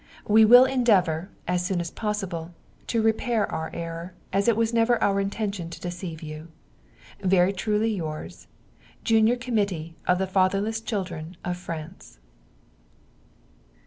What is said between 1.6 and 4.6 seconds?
soon as possible, to repair our error, as it